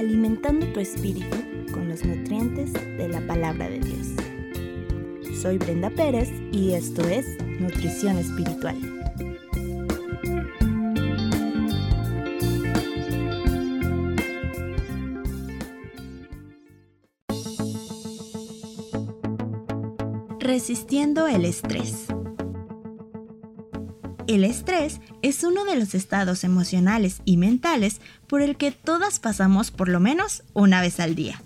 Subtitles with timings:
[0.00, 1.36] alimentando tu espíritu
[1.72, 5.38] con los nutrientes de la palabra de Dios.
[5.42, 7.26] Soy Brenda Pérez y esto es
[7.60, 8.76] Nutrición Espiritual.
[20.40, 22.06] Resistiendo el estrés.
[24.30, 29.72] El estrés es uno de los estados emocionales y mentales por el que todas pasamos
[29.72, 31.42] por lo menos una vez al día.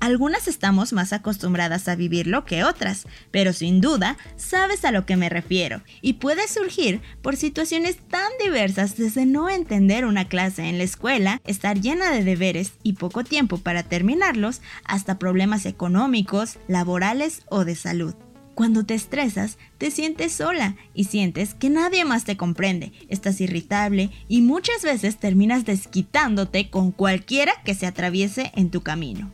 [0.00, 5.16] Algunas estamos más acostumbradas a vivirlo que otras, pero sin duda sabes a lo que
[5.16, 10.76] me refiero y puede surgir por situaciones tan diversas desde no entender una clase en
[10.76, 17.44] la escuela, estar llena de deberes y poco tiempo para terminarlos, hasta problemas económicos, laborales
[17.48, 18.14] o de salud.
[18.56, 24.10] Cuando te estresas, te sientes sola y sientes que nadie más te comprende, estás irritable
[24.28, 29.30] y muchas veces terminas desquitándote con cualquiera que se atraviese en tu camino.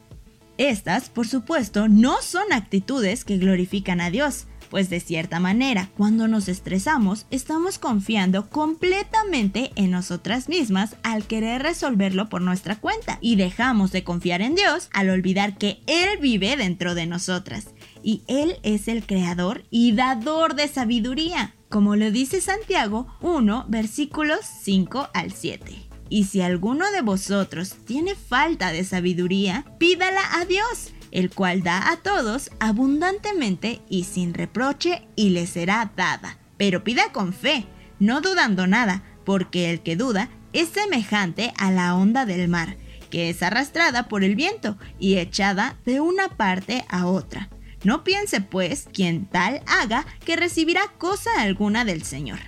[0.58, 6.26] Estas, por supuesto, no son actitudes que glorifican a Dios, pues de cierta manera, cuando
[6.26, 13.36] nos estresamos, estamos confiando completamente en nosotras mismas al querer resolverlo por nuestra cuenta y
[13.36, 17.71] dejamos de confiar en Dios al olvidar que Él vive dentro de nosotras
[18.02, 24.40] y Él es el creador y dador de sabiduría, como lo dice Santiago 1, versículos
[24.62, 25.88] 5 al 7.
[26.08, 31.90] Y si alguno de vosotros tiene falta de sabiduría, pídala a Dios, el cual da
[31.90, 36.38] a todos abundantemente y sin reproche, y le será dada.
[36.58, 37.64] Pero pida con fe,
[37.98, 42.76] no dudando nada, porque el que duda es semejante a la onda del mar,
[43.10, 47.48] que es arrastrada por el viento y echada de una parte a otra.
[47.84, 52.38] No piense, pues, quien tal haga que recibirá cosa alguna del Señor.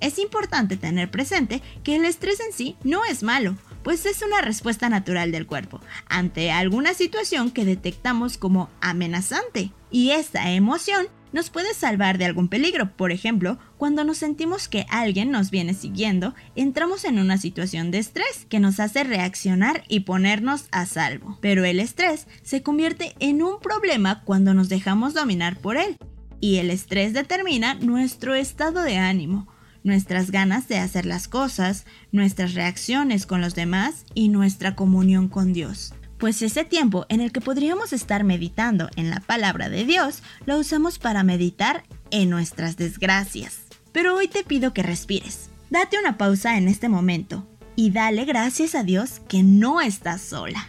[0.00, 4.40] Es importante tener presente que el estrés en sí no es malo, pues es una
[4.40, 9.72] respuesta natural del cuerpo ante alguna situación que detectamos como amenazante.
[9.90, 12.96] Y esta emoción nos puede salvar de algún peligro.
[12.96, 17.98] Por ejemplo, cuando nos sentimos que alguien nos viene siguiendo, entramos en una situación de
[17.98, 21.38] estrés que nos hace reaccionar y ponernos a salvo.
[21.40, 25.96] Pero el estrés se convierte en un problema cuando nos dejamos dominar por él.
[26.40, 29.48] Y el estrés determina nuestro estado de ánimo,
[29.84, 35.52] nuestras ganas de hacer las cosas, nuestras reacciones con los demás y nuestra comunión con
[35.52, 40.22] Dios pues ese tiempo en el que podríamos estar meditando en la palabra de Dios,
[40.46, 43.62] lo usamos para meditar en nuestras desgracias.
[43.90, 45.50] Pero hoy te pido que respires.
[45.68, 47.44] Date una pausa en este momento
[47.74, 50.64] y dale gracias a Dios que no estás sola.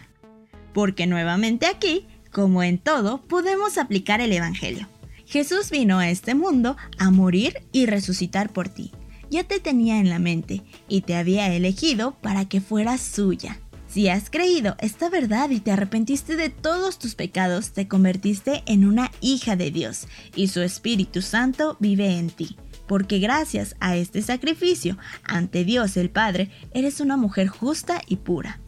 [0.72, 4.88] Porque nuevamente aquí, como en todo, podemos aplicar el Evangelio.
[5.24, 8.90] Jesús vino a este mundo a morir y resucitar por ti.
[9.30, 13.60] Ya te tenía en la mente y te había elegido para que fueras suya.
[13.94, 18.84] Si has creído esta verdad y te arrepentiste de todos tus pecados, te convertiste en
[18.84, 22.56] una hija de Dios y su Espíritu Santo vive en ti.
[22.88, 28.58] Porque gracias a este sacrificio ante Dios el Padre, eres una mujer justa y pura.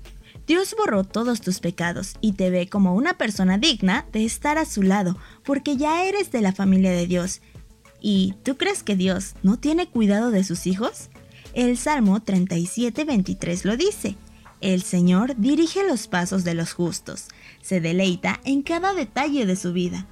[0.46, 4.64] Dios borró todos tus pecados y te ve como una persona digna de estar a
[4.64, 7.40] su lado, porque ya eres de la familia de Dios.
[8.00, 11.10] ¿Y tú crees que Dios no tiene cuidado de sus hijos?
[11.52, 14.16] El Salmo 37:23 lo dice.
[14.60, 17.28] El Señor dirige los pasos de los justos,
[17.60, 20.06] se deleita en cada detalle de su vida.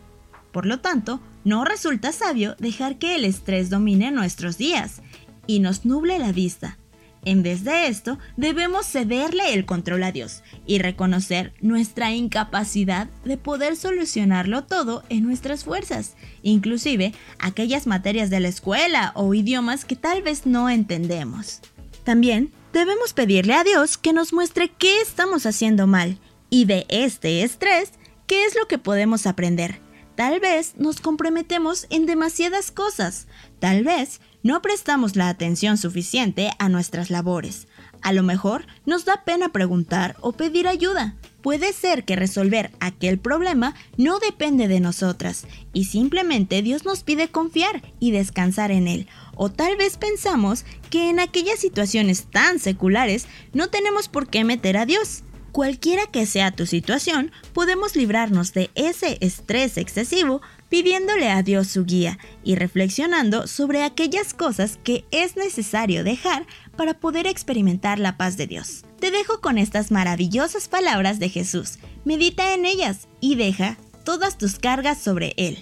[0.52, 5.02] Por lo tanto, no resulta sabio dejar que el estrés domine nuestros días
[5.46, 6.78] y nos nuble la vista.
[7.24, 13.38] En vez de esto, debemos cederle el control a Dios y reconocer nuestra incapacidad de
[13.38, 19.96] poder solucionarlo todo en nuestras fuerzas, inclusive aquellas materias de la escuela o idiomas que
[19.96, 21.60] tal vez no entendemos.
[22.04, 26.18] También debemos pedirle a Dios que nos muestre qué estamos haciendo mal
[26.50, 27.92] y de este estrés,
[28.26, 29.80] qué es lo que podemos aprender.
[30.16, 33.28] Tal vez nos comprometemos en demasiadas cosas,
[33.60, 37.68] tal vez no prestamos la atención suficiente a nuestras labores.
[38.02, 41.14] A lo mejor nos da pena preguntar o pedir ayuda.
[41.44, 45.44] Puede ser que resolver aquel problema no depende de nosotras
[45.74, 49.08] y simplemente Dios nos pide confiar y descansar en Él.
[49.34, 54.78] O tal vez pensamos que en aquellas situaciones tan seculares no tenemos por qué meter
[54.78, 55.22] a Dios.
[55.52, 60.40] Cualquiera que sea tu situación, podemos librarnos de ese estrés excesivo
[60.70, 66.94] pidiéndole a Dios su guía y reflexionando sobre aquellas cosas que es necesario dejar para
[66.94, 68.86] poder experimentar la paz de Dios.
[69.04, 71.78] Te dejo con estas maravillosas palabras de Jesús.
[72.06, 75.58] Medita en ellas y deja todas tus cargas sobre Él.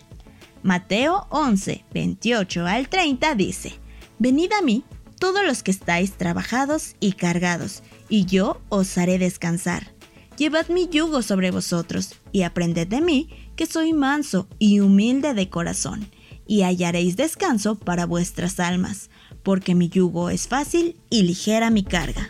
[0.62, 3.72] Mateo 11, 28 al 30 dice,
[4.20, 4.84] Venid a mí
[5.18, 9.92] todos los que estáis trabajados y cargados, y yo os haré descansar.
[10.36, 15.50] Llevad mi yugo sobre vosotros, y aprended de mí, que soy manso y humilde de
[15.50, 16.08] corazón,
[16.46, 19.10] y hallaréis descanso para vuestras almas,
[19.42, 22.28] porque mi yugo es fácil y ligera mi carga.